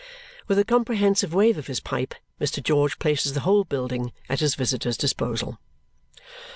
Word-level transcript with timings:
With 0.47 0.57
a 0.57 0.65
comprehensive 0.65 1.31
wave 1.31 1.59
of 1.59 1.67
his 1.67 1.79
pipe, 1.79 2.15
Mr. 2.39 2.63
George 2.63 2.97
places 2.97 3.33
the 3.33 3.41
whole 3.41 3.63
building 3.65 4.11
at 4.29 4.39
his 4.39 4.55
visitor's 4.55 4.97
disposal. 4.97 5.59